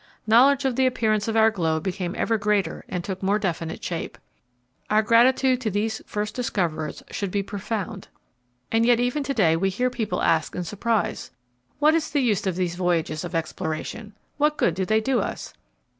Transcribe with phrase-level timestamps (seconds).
[0.25, 4.17] Knowledge of the appearance of our globe became ever greater and took more definite shape.
[4.89, 8.07] Our gratitude to these first discoverers should be profound.
[8.71, 11.29] And yet even to day we hear people ask in surprise:
[11.77, 14.13] What is the use of these voyages of exploration?
[14.37, 15.53] What good do they do us?